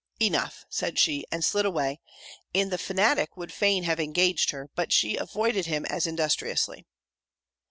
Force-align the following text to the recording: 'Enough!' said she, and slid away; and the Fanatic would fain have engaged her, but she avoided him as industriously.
'Enough!' 0.19 0.65
said 0.67 0.97
she, 0.97 1.25
and 1.31 1.45
slid 1.45 1.63
away; 1.63 1.99
and 2.55 2.71
the 2.71 2.79
Fanatic 2.79 3.37
would 3.37 3.53
fain 3.53 3.83
have 3.83 3.99
engaged 3.99 4.49
her, 4.49 4.67
but 4.73 4.91
she 4.91 5.15
avoided 5.15 5.67
him 5.67 5.85
as 5.85 6.07
industriously. 6.07 6.87